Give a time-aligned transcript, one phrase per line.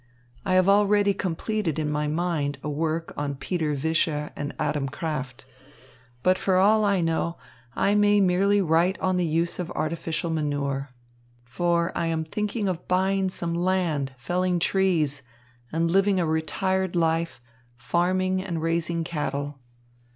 [0.43, 5.45] I have already completed in my mind a work on Peter Vischer and Adam Krafft.
[6.23, 7.37] But for all I know,
[7.75, 10.89] I may merely write on the use of artificial manure.
[11.45, 15.21] For I am thinking of buying some land, felling trees,
[15.71, 17.39] and living a retired life,
[17.77, 19.59] farming and raising cattle.